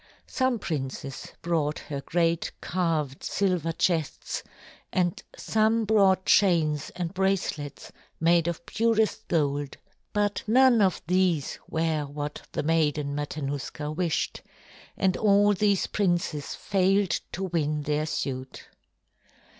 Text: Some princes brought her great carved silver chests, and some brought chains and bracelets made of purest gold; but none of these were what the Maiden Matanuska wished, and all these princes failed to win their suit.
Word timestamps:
Some 0.25 0.57
princes 0.57 1.27
brought 1.43 1.77
her 1.77 2.01
great 2.01 2.51
carved 2.59 3.21
silver 3.23 3.71
chests, 3.71 4.41
and 4.91 5.21
some 5.37 5.85
brought 5.85 6.25
chains 6.25 6.89
and 6.95 7.13
bracelets 7.13 7.91
made 8.19 8.47
of 8.47 8.65
purest 8.65 9.27
gold; 9.27 9.77
but 10.11 10.41
none 10.47 10.81
of 10.81 11.03
these 11.05 11.59
were 11.69 12.05
what 12.05 12.41
the 12.51 12.63
Maiden 12.63 13.13
Matanuska 13.13 13.91
wished, 13.91 14.41
and 14.97 15.15
all 15.17 15.53
these 15.53 15.85
princes 15.85 16.55
failed 16.55 17.11
to 17.33 17.43
win 17.43 17.83
their 17.83 18.07
suit. 18.07 18.69